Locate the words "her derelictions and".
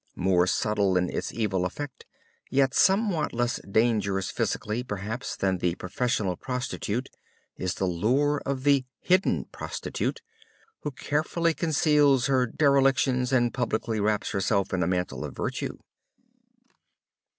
12.25-13.53